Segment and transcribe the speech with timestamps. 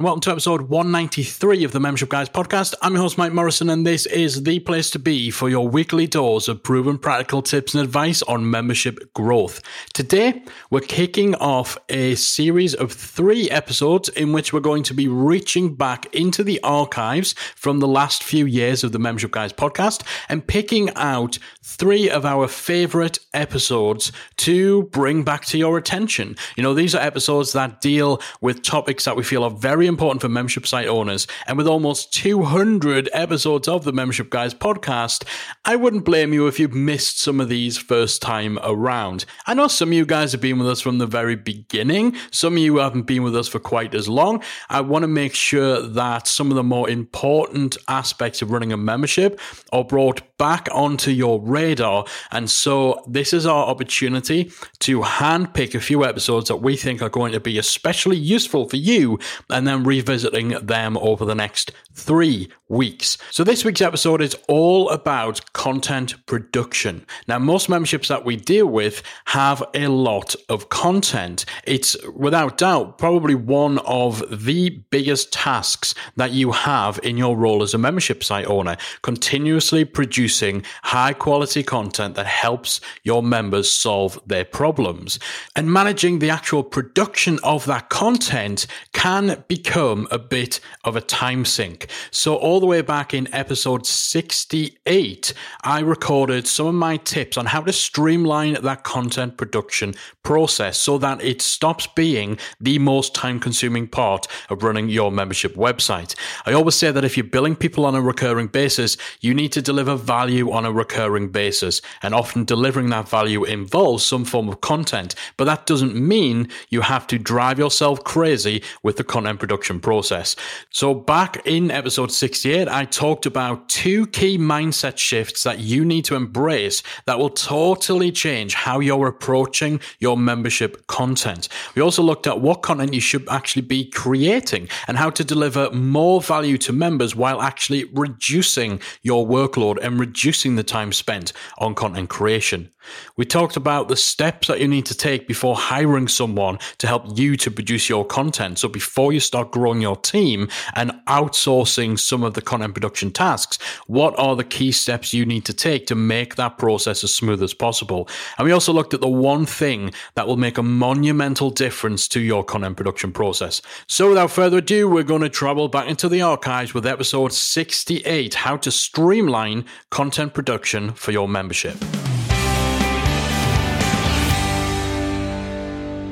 [0.00, 2.72] Welcome to episode 193 of the Membership Guys podcast.
[2.82, 6.06] I'm your host, Mike Morrison, and this is the place to be for your weekly
[6.06, 9.60] dose of proven practical tips and advice on membership growth.
[9.94, 15.08] Today, we're kicking off a series of three episodes in which we're going to be
[15.08, 20.04] reaching back into the archives from the last few years of the Membership Guys podcast
[20.28, 26.36] and picking out three of our favorite episodes to bring back to your attention.
[26.56, 30.20] You know, these are episodes that deal with topics that we feel are very important
[30.20, 31.26] for membership site owners.
[31.46, 35.24] And with almost 200 episodes of the Membership Guys podcast,
[35.64, 39.24] I wouldn't blame you if you've missed some of these first time around.
[39.46, 42.52] I know some of you guys have been with us from the very beginning, some
[42.52, 44.42] of you haven't been with us for quite as long.
[44.68, 48.76] I want to make sure that some of the more important aspects of running a
[48.76, 49.40] membership
[49.72, 52.04] are brought back onto your radar.
[52.30, 57.08] And so this is our opportunity to handpick a few episodes that we think are
[57.08, 59.18] going to be especially useful for you
[59.50, 63.18] and then revisiting them over the next three weeks.
[63.30, 67.06] So this week's episode is all about content production.
[67.26, 71.44] Now, most memberships that we deal with have a lot of content.
[71.64, 77.62] It's without doubt probably one of the biggest tasks that you have in your role
[77.62, 84.20] as a membership site owner, continuously producing high quality content that helps your members solve
[84.26, 85.18] their problems.
[85.56, 91.44] And managing the actual production of that content can become a bit of a time
[91.44, 91.88] sink.
[92.10, 97.46] So all the way back in episode 68, I recorded some of my tips on
[97.46, 103.38] how to streamline that content production process so that it stops being the most time
[103.38, 106.14] consuming part of running your membership website.
[106.46, 109.60] I always say that if you're billing people on a recurring basis, you need to
[109.60, 111.82] deliver value on a recurring basis.
[112.02, 116.80] And often delivering that value involves some form of content, but that doesn't mean you
[116.80, 120.36] have to drive yourself crazy with the content production process.
[120.70, 126.04] So back in episode 68, I talked about two key mindset shifts that you need
[126.06, 131.48] to embrace that will totally change how you're approaching your membership content.
[131.74, 135.70] We also looked at what content you should actually be creating and how to deliver
[135.70, 141.74] more value to members while actually reducing your workload and reducing the time spent on
[141.74, 142.70] content creation.
[143.16, 147.18] We talked about the steps that you need to take before hiring someone to help
[147.18, 148.58] you to produce your content.
[148.58, 153.58] So before you start growing your team and outsourcing some of the content production tasks,
[153.86, 157.42] what are the key steps you need to take to make that process as smooth
[157.42, 158.08] as possible?
[158.36, 162.20] And we also looked at the one thing that will make a monumental difference to
[162.20, 163.62] your content production process.
[163.86, 168.34] So without further ado, we're going to travel back into the archives with episode 68,
[168.34, 171.76] how to streamline content production for your membership.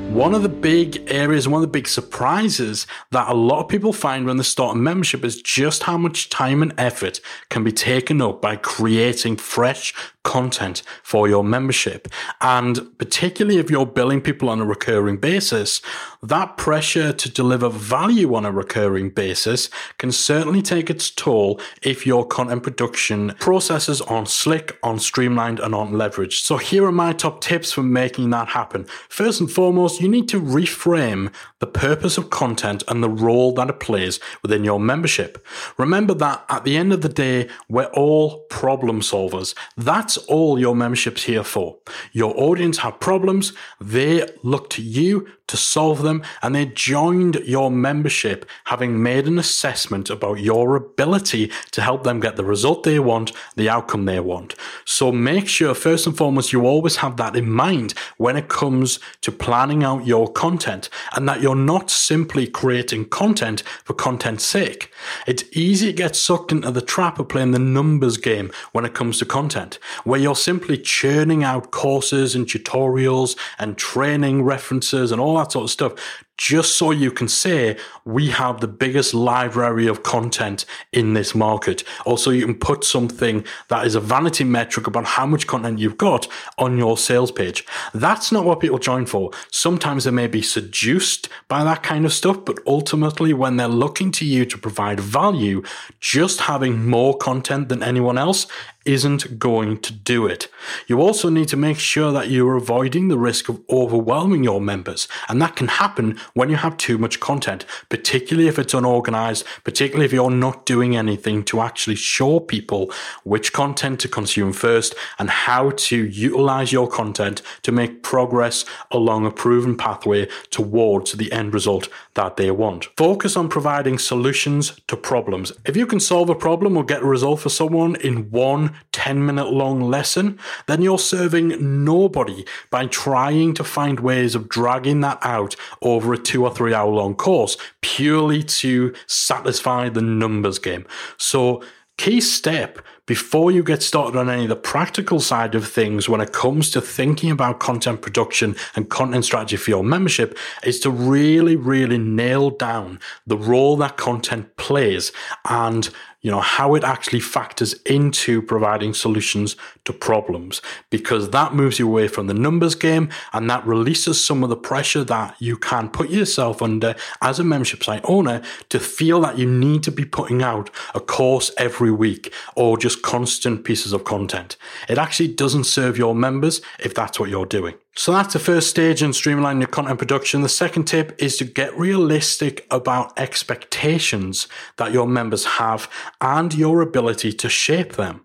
[0.09, 3.93] One of the big areas, one of the big surprises that a lot of people
[3.93, 7.19] find when they start a membership is just how much time and effort
[7.49, 9.93] can be taken up by creating fresh
[10.27, 12.09] content for your membership.
[12.41, 15.81] And particularly if you're billing people on a recurring basis,
[16.21, 22.05] that pressure to deliver value on a recurring basis can certainly take its toll if
[22.05, 26.43] your content production processes aren't slick, aren't streamlined, and aren't leveraged.
[26.43, 28.83] So here are my top tips for making that happen.
[29.07, 33.69] First and foremost, you need to reframe the purpose of content and the role that
[33.69, 35.45] it plays within your membership.
[35.77, 39.55] Remember that at the end of the day, we're all problem solvers.
[39.75, 41.77] That's all your membership's here for.
[42.11, 43.53] Your audience have problems.
[43.79, 49.39] They look to you to solve them and they joined your membership having made an
[49.39, 54.19] assessment about your ability to help them get the result they want, the outcome they
[54.19, 54.55] want.
[54.85, 58.99] So make sure first and foremost you always have that in mind when it comes
[59.21, 64.91] to planning out your content and that you're not simply creating content for content's sake.
[65.25, 68.93] It's easy to get sucked into the trap of playing the numbers game when it
[68.93, 75.21] comes to content, where you're simply churning out courses and tutorials and training references and
[75.21, 79.87] all that sort of stuff just so you can say we have the biggest library
[79.87, 81.83] of content in this market.
[82.05, 85.97] Also, you can put something that is a vanity metric about how much content you've
[85.97, 87.65] got on your sales page.
[87.93, 89.31] That's not what people join for.
[89.51, 94.11] Sometimes they may be seduced by that kind of stuff, but ultimately, when they're looking
[94.13, 95.63] to you to provide value,
[95.99, 98.47] just having more content than anyone else
[98.87, 100.47] isn't going to do it.
[100.87, 105.07] You also need to make sure that you're avoiding the risk of overwhelming your members.
[105.27, 110.05] And that can happen when you have too much content, particularly if it's unorganized, particularly
[110.05, 112.91] if you're not doing anything to actually show people
[113.23, 119.25] which content to consume first and how to utilize your content to make progress along
[119.25, 122.85] a proven pathway towards the end result that they want.
[122.95, 125.51] Focus on providing solutions to problems.
[125.65, 129.25] If you can solve a problem or get a result for someone in one 10
[129.25, 135.19] minute long lesson, then you're serving nobody by trying to find ways of dragging that
[135.21, 140.85] out over a two or three hour long course purely to satisfy the numbers game.
[141.17, 141.63] So,
[141.97, 146.21] key step before you get started on any of the practical side of things when
[146.21, 150.91] it comes to thinking about content production and content strategy for your membership is to
[150.91, 155.11] really, really nail down the role that content plays
[155.49, 155.89] and
[156.21, 159.55] you know how it actually factors into providing solutions
[159.85, 160.61] to problems.
[160.89, 164.57] Because that moves you away from the numbers game and that releases some of the
[164.57, 169.37] pressure that you can put yourself under as a membership site owner to feel that
[169.37, 174.03] you need to be putting out a course every week or just constant pieces of
[174.03, 174.57] content.
[174.89, 178.69] It actually doesn't serve your members if that's what you're doing so that's the first
[178.69, 180.43] stage in streamlining your content production.
[180.43, 184.47] The second tip is to get realistic about expectations
[184.77, 185.89] that your members have
[186.21, 188.23] and your ability to shape them.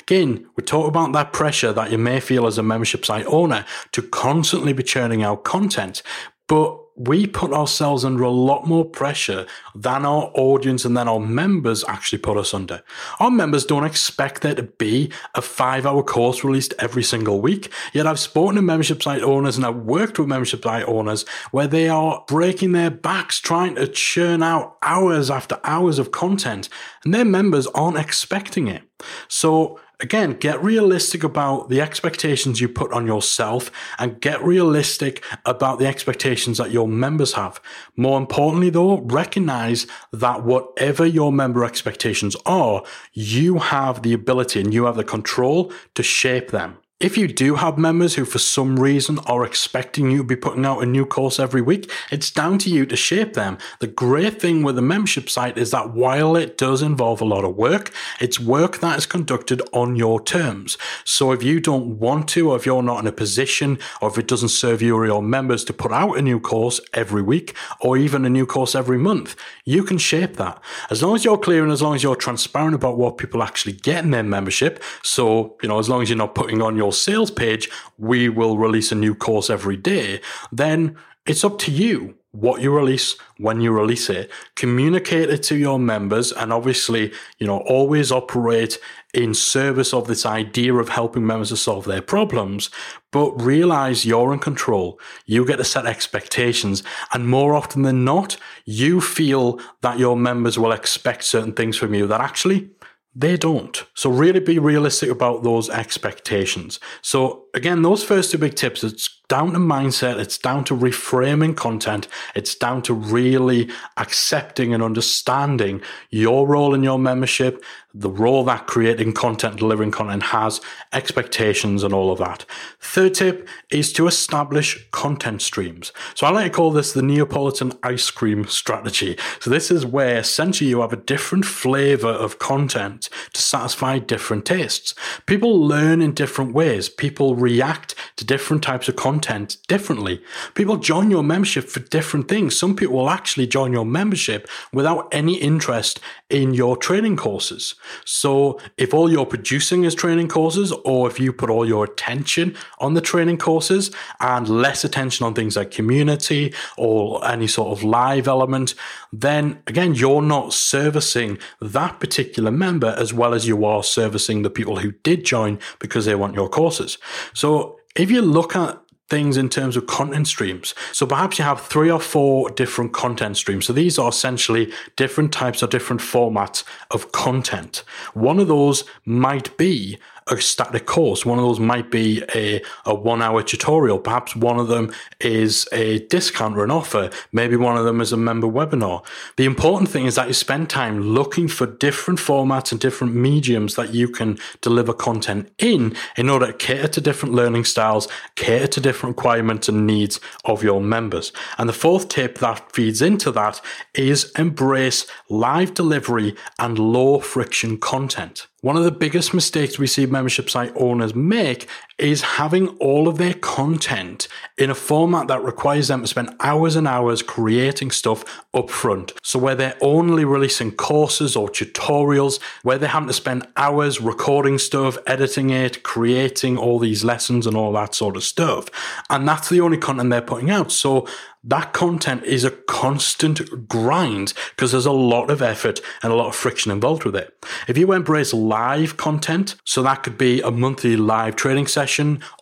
[0.00, 3.64] Again, we talk about that pressure that you may feel as a membership site owner
[3.92, 6.02] to constantly be churning out content,
[6.48, 11.18] but we put ourselves under a lot more pressure than our audience and then our
[11.18, 12.82] members actually put us under.
[13.18, 17.72] Our members don't expect there to be a five hour course released every single week.
[17.92, 21.66] Yet I've spoken to membership site owners and I've worked with membership site owners where
[21.66, 26.68] they are breaking their backs trying to churn out hours after hours of content
[27.04, 28.82] and their members aren't expecting it.
[29.26, 35.78] So again, get realistic about the expectations you put on yourself and get realistic about
[35.78, 37.60] the expectations that your members have.
[37.96, 42.82] More importantly, though, recognize that whatever your member expectations are,
[43.12, 46.78] you have the ability and you have the control to shape them.
[47.04, 50.64] If you do have members who, for some reason, are expecting you to be putting
[50.64, 53.58] out a new course every week, it's down to you to shape them.
[53.80, 57.44] The great thing with a membership site is that while it does involve a lot
[57.44, 57.92] of work,
[58.22, 60.78] it's work that is conducted on your terms.
[61.04, 64.16] So if you don't want to, or if you're not in a position, or if
[64.16, 67.54] it doesn't serve you or your members to put out a new course every week,
[67.82, 69.36] or even a new course every month,
[69.66, 70.58] you can shape that.
[70.88, 73.74] As long as you're clear and as long as you're transparent about what people actually
[73.74, 74.82] get in their membership.
[75.02, 77.68] So, you know, as long as you're not putting on your sales page,
[77.98, 80.20] we will release a new course every day,
[80.50, 80.96] then
[81.26, 85.78] it's up to you what you release, when you release it, communicate it to your
[85.78, 88.76] members, and obviously, you know, always operate
[89.14, 92.70] in service of this idea of helping members to solve their problems.
[93.12, 94.98] But realize you're in control.
[95.26, 96.82] You get to set expectations.
[97.12, 101.94] And more often than not, you feel that your members will expect certain things from
[101.94, 102.70] you that actually
[103.14, 103.84] they don't.
[103.94, 106.80] So really be realistic about those expectations.
[107.02, 111.56] So again, those first two big tips, it's down to mindset, it's down to reframing
[111.56, 115.80] content, it's down to really accepting and understanding
[116.10, 120.60] your role in your membership, the role that creating content, delivering content has,
[120.92, 122.44] expectations, and all of that.
[122.80, 125.92] Third tip is to establish content streams.
[126.14, 129.16] So I like to call this the Neapolitan ice cream strategy.
[129.40, 134.44] So this is where essentially you have a different flavor of content to satisfy different
[134.44, 134.94] tastes.
[135.26, 136.88] People learn in different ways.
[136.88, 140.22] People react to different types of content differently.
[140.54, 142.56] People join your membership for different things.
[142.56, 147.74] Some people will actually join your membership without any interest in your training courses.
[148.04, 152.56] So if all you're producing is training courses, or if you put all your attention
[152.78, 153.90] on the training courses
[154.20, 158.74] and less attention on things like community or any sort of live element,
[159.12, 164.50] then again, you're not servicing that particular member as well as you are servicing the
[164.50, 166.98] people who did join because they want your courses.
[167.32, 170.74] So if you look at things in terms of content streams.
[170.92, 173.66] So perhaps you have three or four different content streams.
[173.66, 177.84] So these are essentially different types or different formats of content.
[178.14, 181.26] One of those might be a static course.
[181.26, 183.98] One of those might be a, a one hour tutorial.
[183.98, 187.10] Perhaps one of them is a discount or an offer.
[187.32, 189.04] Maybe one of them is a member webinar.
[189.36, 193.74] The important thing is that you spend time looking for different formats and different mediums
[193.74, 198.66] that you can deliver content in in order to cater to different learning styles, cater
[198.66, 201.32] to different requirements and needs of your members.
[201.58, 203.60] And the fourth tip that feeds into that
[203.94, 208.46] is embrace live delivery and low friction content.
[208.64, 213.18] One of the biggest mistakes we see membership site owners make is having all of
[213.18, 218.24] their content in a format that requires them to spend hours and hours creating stuff
[218.52, 219.12] up front.
[219.22, 224.58] So where they're only releasing courses or tutorials, where they're having to spend hours recording
[224.58, 228.68] stuff, editing it, creating all these lessons and all that sort of stuff.
[229.10, 230.72] And that's the only content they're putting out.
[230.72, 231.06] So
[231.46, 236.28] that content is a constant grind because there's a lot of effort and a lot
[236.28, 237.36] of friction involved with it.
[237.68, 241.83] If you embrace live content, so that could be a monthly live training session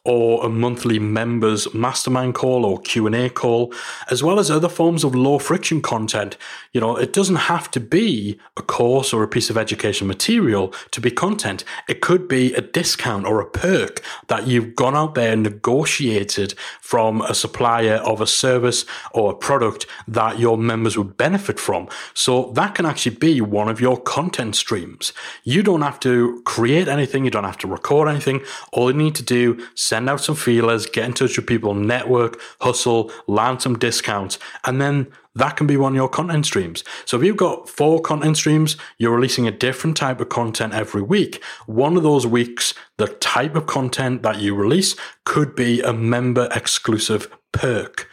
[0.04, 3.72] or a monthly members mastermind call or Q&A call,
[4.10, 6.36] as well as other forms of low friction content.
[6.72, 10.74] You know, it doesn't have to be a course or a piece of education material
[10.90, 11.64] to be content.
[11.88, 16.54] It could be a discount or a perk that you've gone out there and negotiated
[16.80, 21.88] from a supplier of a service or a product that your members would benefit from.
[22.14, 25.12] So that can actually be one of your content streams.
[25.44, 27.24] You don't have to create anything.
[27.24, 28.40] You don't have to record anything.
[28.72, 29.31] All you need to do
[29.74, 34.80] send out some feelers, get in touch with people, network, hustle, land some discounts, and
[34.80, 36.84] then that can be one of your content streams.
[37.06, 41.02] So if you've got four content streams, you're releasing a different type of content every
[41.02, 41.42] week.
[41.66, 46.48] One of those weeks, the type of content that you release could be a member
[46.54, 48.08] exclusive perk.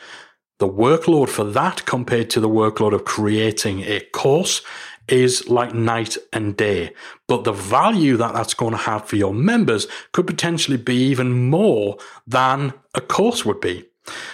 [0.60, 4.62] The workload for that compared to the workload of creating a course
[5.12, 6.94] is like night and day.
[7.28, 11.50] But the value that that's going to have for your members could potentially be even
[11.50, 11.98] more
[12.28, 13.86] than a course would be.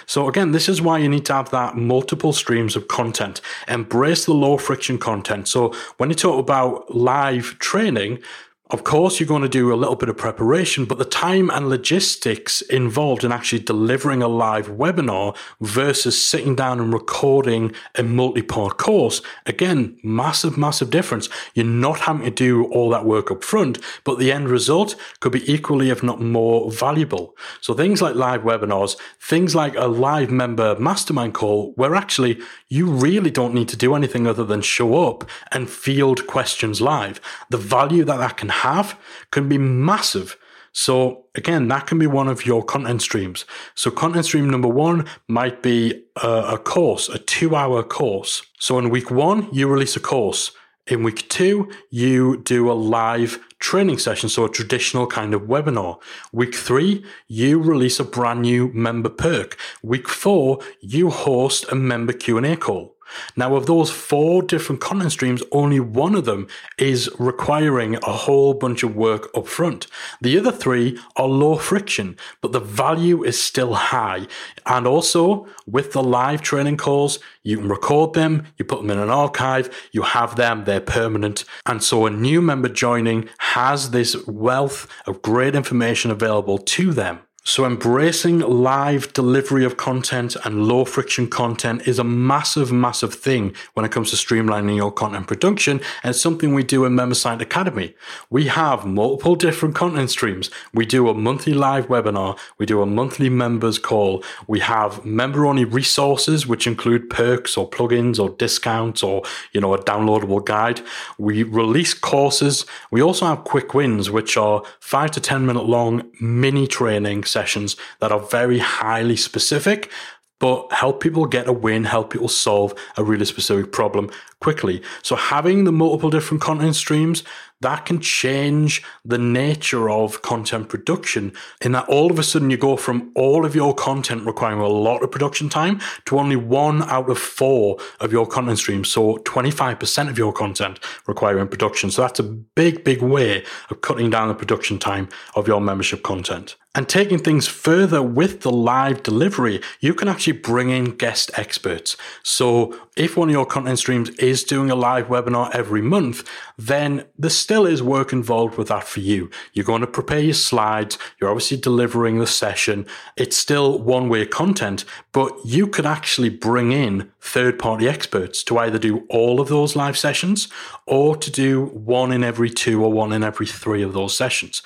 [0.06, 3.40] So again, this is why you need to have that multiple streams of content.
[3.68, 5.48] Embrace the low friction content.
[5.48, 8.20] So when you talk about live training,
[8.70, 11.68] of course, you're going to do a little bit of preparation, but the time and
[11.68, 18.42] logistics involved in actually delivering a live webinar versus sitting down and recording a multi
[18.42, 21.28] part course, again, massive, massive difference.
[21.54, 25.32] You're not having to do all that work up front, but the end result could
[25.32, 27.36] be equally, if not more valuable.
[27.60, 32.90] So things like live webinars, things like a live member mastermind call, where actually you
[32.90, 37.20] really don't need to do anything other than show up and field questions live.
[37.50, 38.98] The value that that can have
[39.30, 40.36] can be massive.
[40.72, 43.46] So again, that can be one of your content streams.
[43.74, 48.42] So content stream number one might be a, a course, a two hour course.
[48.58, 50.52] So in week one, you release a course.
[50.86, 55.98] In week two, you do a live training session, so a traditional kind of webinar.
[56.32, 59.56] Week three, you release a brand new member perk.
[59.82, 62.95] Week four, you host a member Q&A call.
[63.36, 66.48] Now, of those four different content streams, only one of them
[66.78, 69.86] is requiring a whole bunch of work up front.
[70.20, 74.26] The other three are low friction, but the value is still high.
[74.64, 78.98] And also, with the live training calls, you can record them, you put them in
[78.98, 81.44] an archive, you have them, they're permanent.
[81.64, 87.20] And so a new member joining has this wealth of great information available to them.
[87.48, 93.54] So, embracing live delivery of content and low friction content is a massive, massive thing
[93.74, 95.80] when it comes to streamlining your content production.
[96.02, 97.94] And it's something we do in MemberSite Academy.
[98.30, 100.50] We have multiple different content streams.
[100.74, 102.36] We do a monthly live webinar.
[102.58, 104.24] We do a monthly members call.
[104.48, 109.22] We have member only resources, which include perks or plugins or discounts or,
[109.52, 110.80] you know, a downloadable guide.
[111.16, 112.66] We release courses.
[112.90, 117.76] We also have quick wins, which are five to 10 minute long mini trainings sessions
[118.00, 119.90] that are very highly specific
[120.38, 124.82] but help people get a win, help people solve a really specific problem quickly.
[125.02, 127.22] So having the multiple different content streams,
[127.62, 132.56] that can change the nature of content production in that all of a sudden you
[132.56, 136.82] go from all of your content requiring a lot of production time to only one
[136.82, 138.90] out of four of your content streams.
[138.90, 141.90] So 25% of your content requiring production.
[141.90, 146.02] So that's a big, big way of cutting down the production time of your membership
[146.02, 146.56] content.
[146.74, 151.96] And taking things further with the live delivery, you can actually bring in guest experts.
[152.22, 156.28] So if one of your content streams is doing a live webinar every month,
[156.58, 159.30] then there still is work involved with that for you.
[159.52, 160.98] You're going to prepare your slides.
[161.20, 162.86] You're obviously delivering the session.
[163.16, 168.58] It's still one way content, but you could actually bring in third party experts to
[168.58, 170.48] either do all of those live sessions
[170.86, 174.62] or to do one in every two or one in every three of those sessions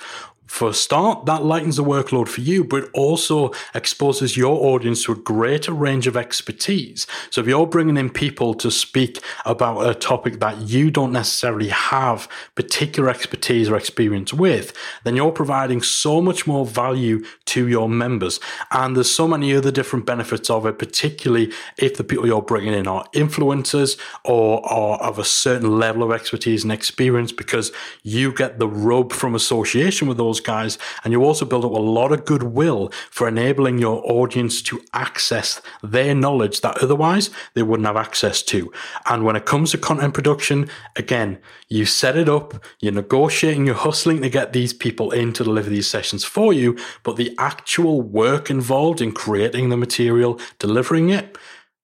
[0.51, 5.13] For a start, that lightens the workload for you, but also exposes your audience to
[5.13, 7.07] a greater range of expertise.
[7.29, 11.69] So if you're bringing in people to speak about a topic that you don't necessarily
[11.69, 14.73] have particular expertise or experience with,
[15.05, 18.41] then you're providing so much more value to your members.
[18.71, 22.73] And there's so many other different benefits of it, particularly if the people you're bringing
[22.73, 27.71] in are influencers or are of a certain level of expertise and experience, because
[28.03, 30.77] you get the rub from association with those guys.
[31.03, 35.61] And you also build up a lot of goodwill for enabling your audience to access
[35.81, 38.71] their knowledge that otherwise they wouldn't have access to.
[39.05, 43.75] And when it comes to content production, again, you set it up, you're negotiating, you're
[43.75, 48.01] hustling to get these people in to deliver these sessions for you, but the actual
[48.01, 51.37] work involved in creating the material, delivering it,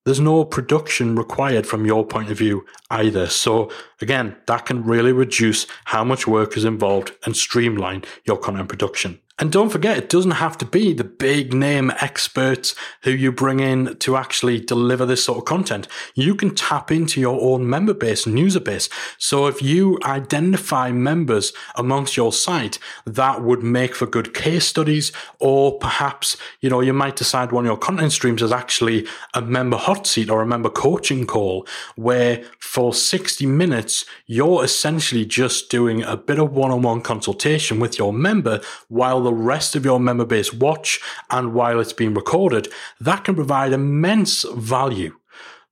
[0.08, 3.28] there's no production required from your point of view either.
[3.28, 8.70] So again, that can really reduce how much work is involved and streamline your content
[8.70, 9.20] production.
[9.40, 13.60] And don't forget, it doesn't have to be the big name experts who you bring
[13.60, 15.88] in to actually deliver this sort of content.
[16.16, 18.90] You can tap into your own member base and user base.
[19.20, 25.12] So if you identify members amongst your site that would make for good case studies,
[25.40, 29.42] or perhaps, you know, you might decide one of your content streams is actually a
[29.42, 35.70] member hot seat or a member coaching call where for 60 minutes, you're essentially just
[35.70, 39.84] doing a bit of one on one consultation with your member while the rest of
[39.84, 42.70] your member base watch and while it's being recorded,
[43.02, 45.18] that can provide immense value.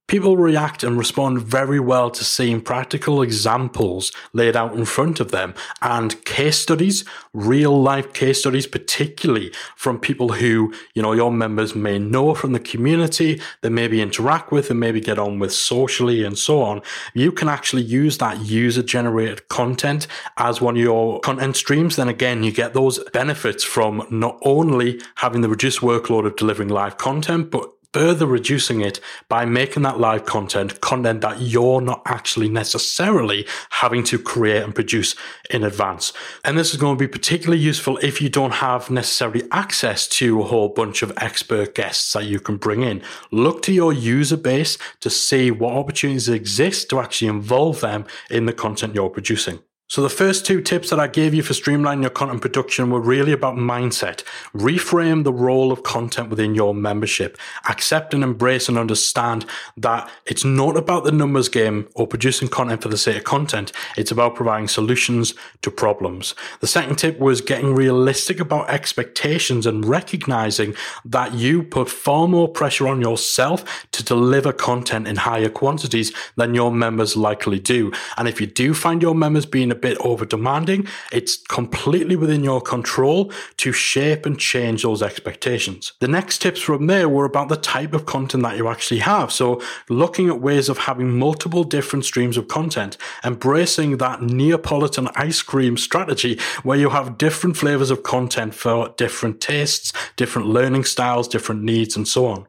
[0.08, 5.32] People react and respond very well to seeing practical examples laid out in front of
[5.32, 11.32] them and case studies, real life case studies, particularly from people who, you know, your
[11.32, 15.52] members may know from the community, they maybe interact with and maybe get on with
[15.52, 16.84] socially and so on.
[17.16, 20.06] You can actually use that user generated content
[20.38, 21.96] as one of your content streams.
[21.96, 26.70] Then again, you get those benefits from not only having the reduced workload of delivering
[26.70, 29.00] live content, but further reducing it
[29.30, 34.76] by making that live content content that you're not actually necessarily having to create and
[34.76, 35.16] produce
[35.50, 36.12] in advance.
[36.44, 40.42] And this is going to be particularly useful if you don't have necessarily access to
[40.42, 43.02] a whole bunch of expert guests that you can bring in.
[43.32, 48.46] Look to your user base to see what opportunities exist to actually involve them in
[48.46, 49.60] the content you're producing.
[49.88, 53.00] So the first two tips that I gave you for streamlining your content production were
[53.00, 54.24] really about mindset.
[54.52, 57.38] Reframe the role of content within your membership.
[57.70, 59.46] Accept and embrace and understand
[59.78, 63.72] that it's not about the numbers game or producing content for the sake of content.
[63.96, 66.34] It's about providing solutions to problems.
[66.62, 70.74] The second tip was getting realistic about expectations and recognizing
[71.06, 76.56] that you put far more pressure on yourself to deliver content in higher quantities than
[76.56, 77.94] your members likely do.
[78.18, 82.44] And if you do find your members being a bit over demanding, it's completely within
[82.44, 85.94] your control to shape and change those expectations.
[86.00, 89.32] The next tips from there were about the type of content that you actually have.
[89.32, 95.42] So looking at ways of having multiple different streams of content, embracing that Neapolitan ice
[95.42, 101.28] cream strategy where you have different flavors of content for different tastes, different learning styles,
[101.28, 102.48] different needs, and so on.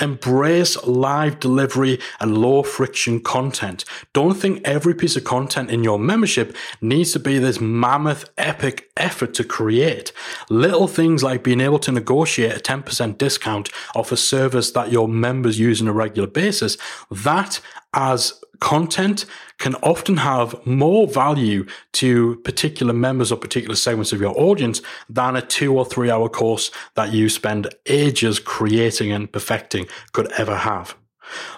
[0.00, 3.84] Embrace live delivery and low friction content.
[4.12, 8.90] Don't think every piece of content in your membership needs to be this mammoth epic
[8.96, 10.12] effort to create.
[10.50, 15.08] Little things like being able to negotiate a 10% discount off a service that your
[15.08, 16.76] members use on a regular basis,
[17.10, 17.60] that
[17.94, 19.26] as content
[19.58, 25.36] can often have more value to particular members or particular segments of your audience than
[25.36, 30.56] a two or three hour course that you spend ages creating and perfecting could ever
[30.56, 30.96] have.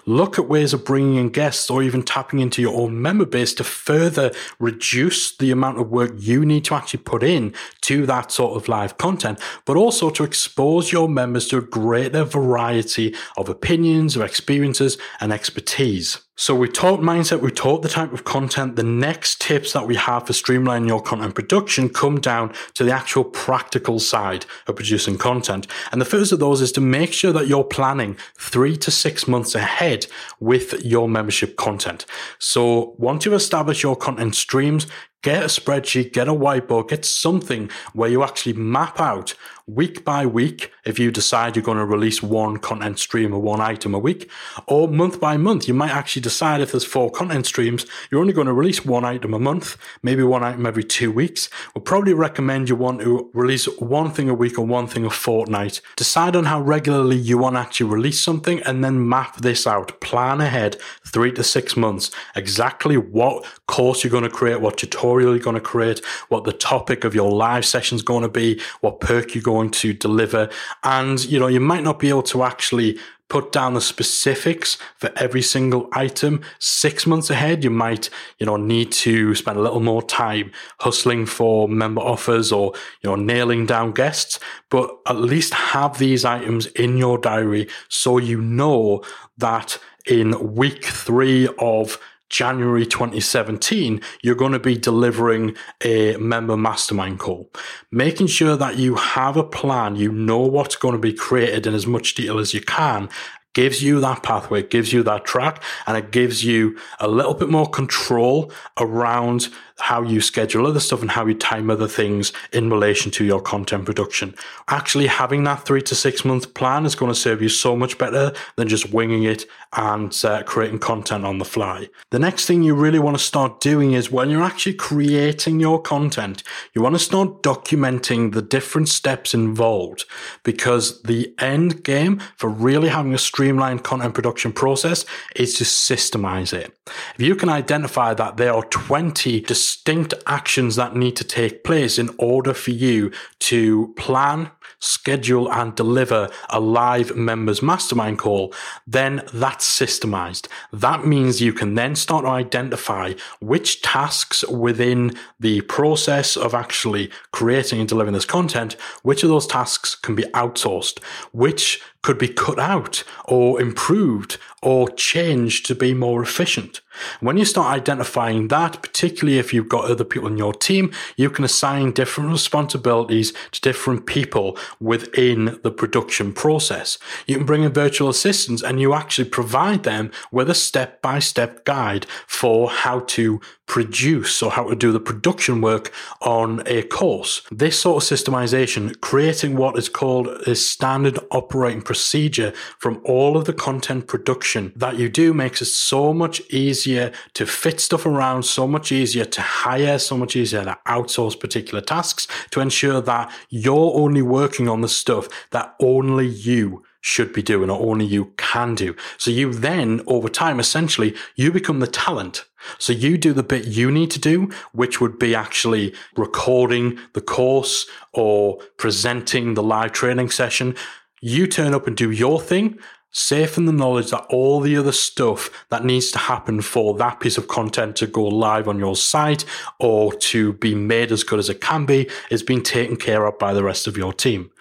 [0.05, 3.53] Look at ways of bringing in guests or even tapping into your own member base
[3.55, 8.31] to further reduce the amount of work you need to actually put in to that
[8.31, 13.49] sort of live content, but also to expose your members to a greater variety of
[13.49, 16.19] opinions, of experiences, and expertise.
[16.39, 18.77] So we taught mindset, we taught the type of content.
[18.77, 22.93] The next tips that we have for streamlining your content production come down to the
[22.93, 25.67] actual practical side of producing content.
[25.91, 29.27] And the first of those is to make sure that you're planning three to six
[29.27, 30.07] months ahead
[30.39, 32.05] with your membership content.
[32.37, 34.87] So once you've established your content streams,
[35.21, 39.35] get a spreadsheet, get a whiteboard, get something where you actually map out
[39.75, 43.61] week by week if you decide you're going to release one content stream or one
[43.61, 44.29] item a week,
[44.67, 45.67] or month by month.
[45.67, 49.05] You might actually decide if there's four content streams, you're only going to release one
[49.05, 51.49] item a month, maybe one item every two weeks.
[51.73, 55.09] We'll probably recommend you want to release one thing a week or one thing a
[55.09, 55.81] fortnight.
[55.95, 59.99] Decide on how regularly you want to actually release something and then map this out.
[60.01, 65.35] Plan ahead three to six months exactly what course you're going to create, what tutorial
[65.35, 68.59] you're going to create, what the topic of your live session is going to be,
[68.81, 70.49] what perk you're going to deliver.
[70.83, 72.97] And, you know, you might not be able to actually
[73.29, 77.63] put down the specifics for every single item six months ahead.
[77.63, 82.51] You might, you know, need to spend a little more time hustling for member offers
[82.51, 87.67] or, you know, nailing down guests, but at least have these items in your diary
[87.87, 89.03] so you know
[89.37, 97.19] that in week three of January 2017, you're going to be delivering a member mastermind
[97.19, 97.51] call.
[97.91, 101.73] Making sure that you have a plan, you know what's going to be created in
[101.73, 103.09] as much detail as you can,
[103.53, 107.49] gives you that pathway, gives you that track, and it gives you a little bit
[107.49, 112.69] more control around how you schedule other stuff and how you time other things in
[112.69, 114.35] relation to your content production.
[114.67, 117.97] Actually, having that three to six month plan is going to serve you so much
[117.97, 121.87] better than just winging it and uh, creating content on the fly.
[122.09, 125.81] The next thing you really want to start doing is when you're actually creating your
[125.81, 130.05] content, you want to start documenting the different steps involved
[130.43, 136.51] because the end game for really having a streamlined content production process is to systemize
[136.53, 136.75] it.
[137.15, 141.63] If you can identify that there are 20 distinct distinct actions that need to take
[141.63, 148.51] place in order for you to plan, schedule and deliver a live members mastermind call,
[148.87, 150.47] then that's systemized.
[150.73, 157.11] That means you can then start to identify which tasks within the process of actually
[157.31, 160.97] creating and delivering this content, which of those tasks can be outsourced,
[161.31, 166.81] which could be cut out or improved or change to be more efficient.
[167.21, 171.29] When you start identifying that, particularly if you've got other people in your team, you
[171.29, 176.97] can assign different responsibilities to different people within the production process.
[177.25, 181.19] You can bring in virtual assistants and you actually provide them with a step by
[181.19, 186.81] step guide for how to produce or how to do the production work on a
[186.81, 187.43] course.
[187.51, 193.45] This sort of systemization, creating what is called a standard operating procedure from all of
[193.45, 198.43] the content production that you do makes it so much easier to fit stuff around,
[198.43, 203.31] so much easier to hire, so much easier to outsource particular tasks to ensure that
[203.49, 208.33] you're only working on the stuff that only you should be doing or only you
[208.37, 208.95] can do.
[209.17, 212.45] So you then, over time, essentially, you become the talent.
[212.77, 217.21] So you do the bit you need to do, which would be actually recording the
[217.21, 220.75] course or presenting the live training session.
[221.21, 222.79] You turn up and do your thing
[223.11, 227.19] safe in the knowledge that all the other stuff that needs to happen for that
[227.19, 229.45] piece of content to go live on your site
[229.79, 233.37] or to be made as good as it can be is being taken care of
[233.39, 234.51] by the rest of your team.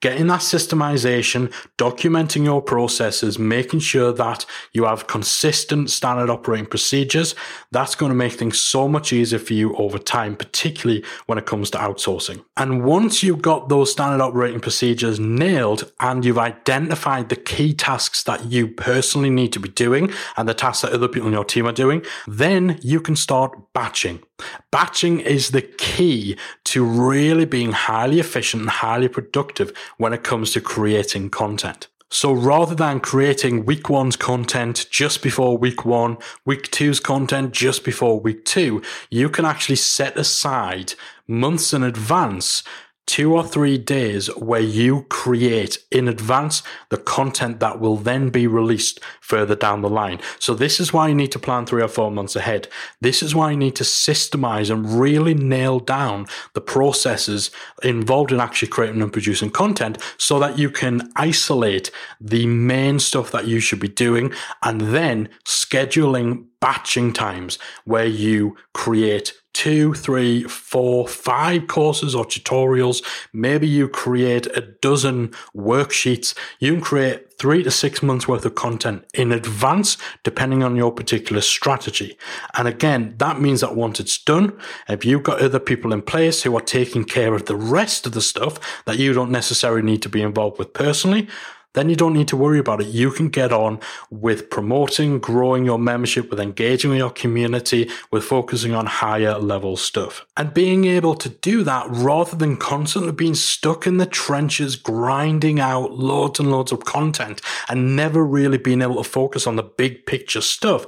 [0.00, 7.34] Getting that systemization, documenting your processes, making sure that you have consistent standard operating procedures,
[7.72, 11.46] that's going to make things so much easier for you over time, particularly when it
[11.46, 12.44] comes to outsourcing.
[12.56, 18.22] And once you've got those standard operating procedures nailed and you've identified the key tasks
[18.24, 21.44] that you personally need to be doing and the tasks that other people in your
[21.44, 24.22] team are doing, then you can start batching.
[24.70, 30.52] Batching is the key to really being highly efficient and highly productive when it comes
[30.52, 31.88] to creating content.
[32.08, 37.84] So rather than creating week one's content just before week one, week two's content just
[37.84, 40.94] before week two, you can actually set aside
[41.26, 42.62] months in advance
[43.06, 48.46] two or three days where you create in advance the content that will then be
[48.46, 50.20] released further down the line.
[50.38, 52.68] So this is why you need to plan three or four months ahead.
[53.00, 57.50] This is why you need to systemize and really nail down the processes
[57.82, 61.90] involved in actually creating and producing content so that you can isolate
[62.20, 68.56] the main stuff that you should be doing and then scheduling batching times where you
[68.74, 73.04] create two, three, four, five courses or tutorials.
[73.32, 76.34] Maybe you create a dozen worksheets.
[76.58, 80.90] You can create three to six months worth of content in advance, depending on your
[80.90, 82.18] particular strategy.
[82.58, 86.42] And again, that means that once it's done, if you've got other people in place
[86.42, 90.02] who are taking care of the rest of the stuff that you don't necessarily need
[90.02, 91.28] to be involved with personally,
[91.76, 92.86] then you don't need to worry about it.
[92.86, 98.24] You can get on with promoting, growing your membership, with engaging with your community, with
[98.24, 100.24] focusing on higher level stuff.
[100.38, 105.60] And being able to do that rather than constantly being stuck in the trenches, grinding
[105.60, 109.62] out loads and loads of content and never really being able to focus on the
[109.62, 110.86] big picture stuff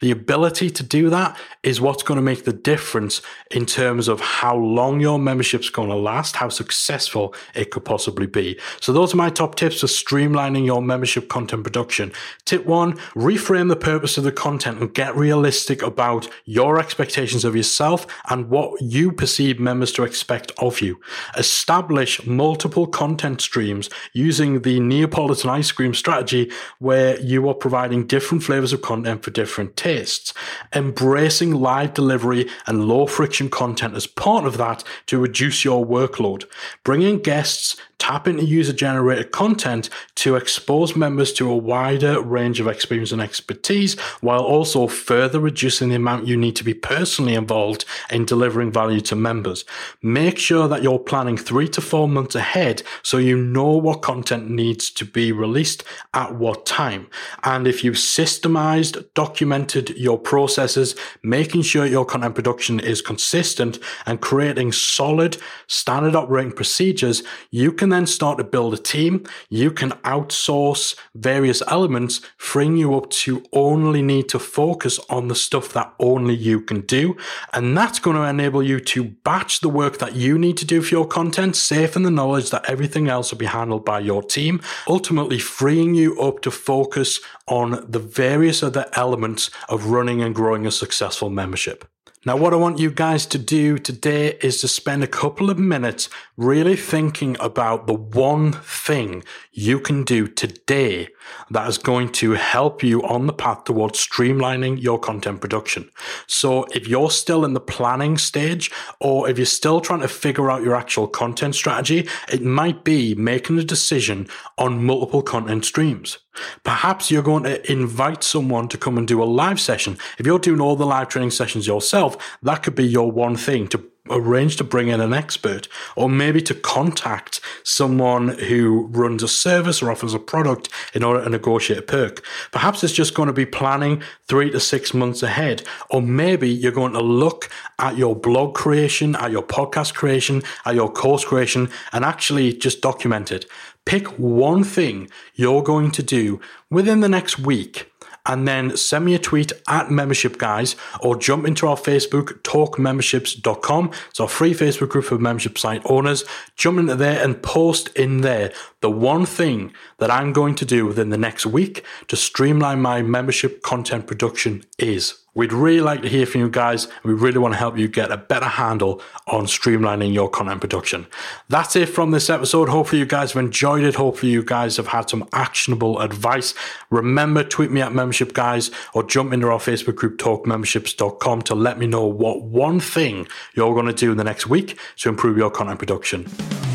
[0.00, 4.20] The ability to do that is what's going to make the difference in terms of
[4.20, 8.58] how long your membership's going to last, how successful it could possibly be.
[8.80, 12.12] So those are my top tips for streamlining your membership content production.
[12.44, 17.56] Tip one, reframe the purpose of the content and get realistic about your expectations of
[17.56, 21.00] yourself and what you perceive members to expect of you.
[21.36, 28.44] Establish multiple content streams using the Neapolitan ice cream strategy where you are providing different
[28.44, 30.34] flavors of content for different tastes.
[30.74, 36.44] Embracing live delivery and low friction content as part of that to reduce your workload.
[36.84, 42.68] Bringing guests tap into user generated content to expose members to a wider range of
[42.68, 47.84] experience and expertise while also further reducing the amount you need to be personally involved
[48.10, 49.64] in delivering value to members.
[50.02, 54.48] Make sure that you're planning three to four months ahead so you know what content
[54.48, 55.84] needs to be released
[56.14, 57.08] at what time.
[57.42, 64.20] And if you've systemized, documented your processes, making sure your content production is consistent and
[64.20, 69.24] creating solid standard operating procedures, you can then start to build a team.
[69.48, 75.34] You can outsource various elements, freeing you up to only need to focus on the
[75.34, 77.16] stuff that only you can do.
[77.52, 80.82] And that's going to enable you to batch the work that you need to do
[80.82, 84.22] for your content, safe in the knowledge that everything else will be handled by your
[84.22, 90.34] team, ultimately freeing you up to focus on the various other elements of running and
[90.34, 91.84] growing a successful membership.
[92.28, 95.58] Now, what I want you guys to do today is to spend a couple of
[95.58, 101.08] minutes really thinking about the one thing you can do today
[101.50, 105.90] that is going to help you on the path towards streamlining your content production.
[106.26, 110.50] So if you're still in the planning stage or if you're still trying to figure
[110.50, 116.18] out your actual content strategy, it might be making a decision on multiple content streams.
[116.64, 119.98] Perhaps you're going to invite someone to come and do a live session.
[120.18, 123.68] If you're doing all the live training sessions yourself, that could be your one thing
[123.68, 123.78] to
[124.10, 129.82] arrange to bring in an expert or maybe to contact someone who runs a service
[129.82, 132.24] or offers a product in order to negotiate a perk.
[132.52, 135.62] Perhaps it's just going to be planning three to six months ahead.
[135.90, 140.74] Or maybe you're going to look at your blog creation, at your podcast creation, at
[140.74, 143.46] your course creation, and actually just document it.
[143.84, 146.40] Pick one thing you're going to do
[146.70, 147.90] within the next week
[148.28, 153.90] and then send me a tweet at membership guys or jump into our Facebook, talkmemberships.com.
[154.10, 156.24] It's our free Facebook group for membership site owners.
[156.54, 160.86] Jump into there and post in there the one thing that I'm going to do
[160.86, 165.14] within the next week to streamline my membership content production is.
[165.38, 166.88] We'd really like to hear from you guys.
[167.04, 171.06] We really want to help you get a better handle on streamlining your content production.
[171.48, 172.68] That's it from this episode.
[172.68, 173.94] Hopefully, you guys have enjoyed it.
[173.94, 176.54] Hopefully, you guys have had some actionable advice.
[176.90, 181.78] Remember, tweet me at membership guys or jump into our Facebook group, talkmemberships.com, to let
[181.78, 185.38] me know what one thing you're going to do in the next week to improve
[185.38, 186.67] your content production.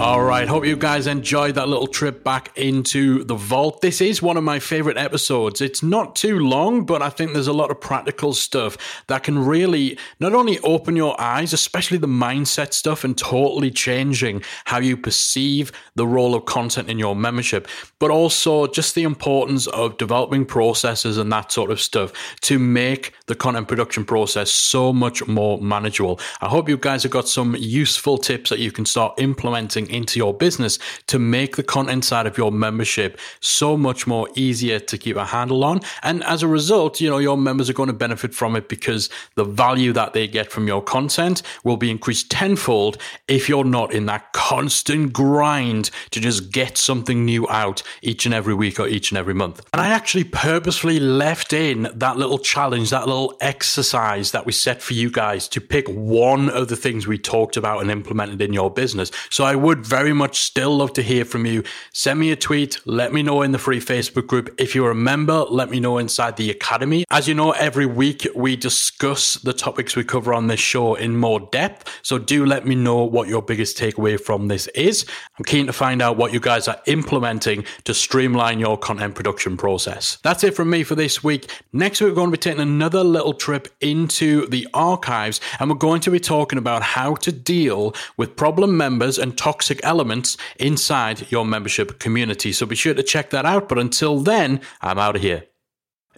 [0.00, 0.48] All right.
[0.48, 3.80] Hope you guys enjoyed that little trip back into the vault.
[3.80, 5.60] This is one of my favorite episodes.
[5.60, 8.76] It's not too long, but I think there's a lot of practical stuff
[9.06, 14.42] that can really not only open your eyes, especially the mindset stuff and totally changing
[14.64, 17.68] how you perceive the role of content in your membership,
[18.00, 23.14] but also just the importance of developing processes and that sort of stuff to make
[23.26, 26.18] the content production process so much more manageable.
[26.40, 30.18] I hope you guys have got some useful tips that you can start implementing into
[30.18, 34.98] your business to make the content side of your membership so much more easier to
[34.98, 35.80] keep a handle on.
[36.02, 39.10] And as a result, you know, your members are going to benefit from it because
[39.34, 43.92] the value that they get from your content will be increased tenfold if you're not
[43.92, 48.86] in that constant grind to just get something new out each and every week or
[48.86, 49.64] each and every month.
[49.72, 54.82] And I actually purposefully left in that little challenge, that little exercise that we set
[54.82, 58.52] for you guys to pick one of the things we talked about and implemented in
[58.52, 59.10] your business.
[59.30, 61.64] So I would would very much still love to hear from you.
[61.92, 62.78] Send me a tweet.
[62.84, 64.54] Let me know in the free Facebook group.
[64.56, 67.04] If you're a member, let me know inside the Academy.
[67.10, 71.16] As you know, every week we discuss the topics we cover on this show in
[71.16, 71.90] more depth.
[72.02, 75.06] So do let me know what your biggest takeaway from this is.
[75.38, 79.56] I'm keen to find out what you guys are implementing to streamline your content production
[79.56, 80.18] process.
[80.22, 81.50] That's it from me for this week.
[81.72, 85.76] Next week, we're going to be taking another little trip into the archives and we're
[85.76, 90.36] going to be talking about how to deal with problem members and toxic toxic elements
[90.60, 92.52] inside your membership community.
[92.52, 93.66] So be sure to check that out.
[93.66, 95.44] But until then, I'm out of here.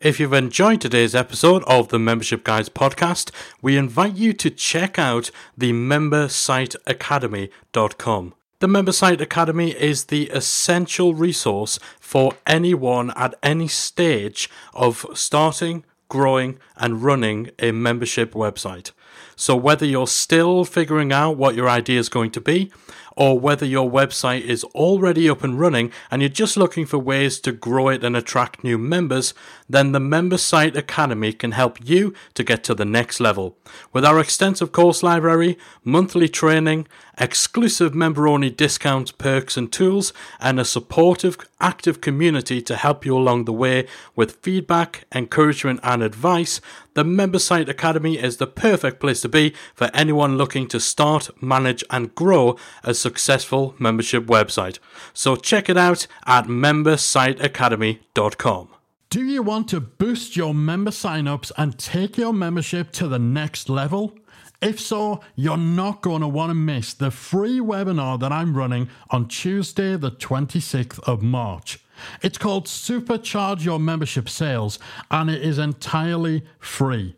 [0.03, 3.31] If you've enjoyed today's episode of the Membership Guys podcast,
[3.63, 8.35] we invite you to check out the membersiteacademy.com.
[8.59, 15.85] The Member Site Academy is the essential resource for anyone at any stage of starting,
[16.09, 18.91] growing, and running a membership website.
[19.37, 22.73] So, whether you're still figuring out what your idea is going to be,
[23.17, 27.41] or whether your website is already up and running and you're just looking for ways
[27.41, 29.33] to grow it and attract new members,
[29.69, 33.57] then the Member Site Academy can help you to get to the next level.
[33.93, 36.87] With our extensive course library, monthly training,
[37.19, 43.17] exclusive member only discounts, perks, and tools, and a supportive, active community to help you
[43.17, 46.61] along the way with feedback, encouragement, and advice,
[46.95, 51.31] the Member Site Academy is the perfect place to be for anyone looking to start,
[51.43, 54.81] manage, and grow a successful membership website.
[55.15, 58.69] So check it out at membersiteacademy.com.
[59.09, 63.69] Do you want to boost your member signups and take your membership to the next
[63.69, 64.19] level?
[64.61, 68.89] If so, you're not going to want to miss the free webinar that I'm running
[69.11, 71.79] on Tuesday, the 26th of March.
[72.23, 77.15] It's called Supercharge Your Membership Sales and it is entirely free.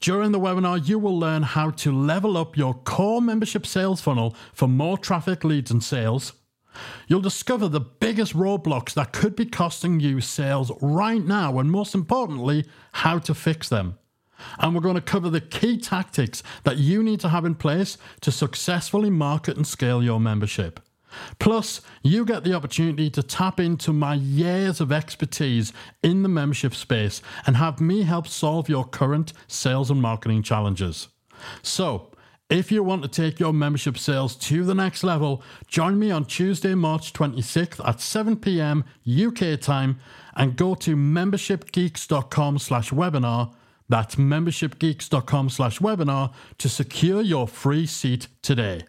[0.00, 4.34] During the webinar, you will learn how to level up your core membership sales funnel
[4.54, 6.32] for more traffic, leads, and sales.
[7.06, 11.94] You'll discover the biggest roadblocks that could be costing you sales right now, and most
[11.94, 13.98] importantly, how to fix them.
[14.58, 17.98] And we're going to cover the key tactics that you need to have in place
[18.22, 20.80] to successfully market and scale your membership.
[21.38, 26.74] Plus, you get the opportunity to tap into my years of expertise in the membership
[26.74, 31.08] space and have me help solve your current sales and marketing challenges.
[31.62, 32.10] So,
[32.50, 36.24] if you want to take your membership sales to the next level, join me on
[36.24, 38.84] Tuesday, March 26th at 7 p.m.
[39.08, 40.00] UK time
[40.34, 43.54] and go to membershipgeeks.com slash webinar.
[43.88, 48.82] That's membershipgeeks.com slash webinar to secure your free seat today.